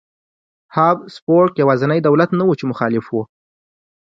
[0.75, 3.15] هابسبورګ یوازینی دولت نه و چې مخالف و.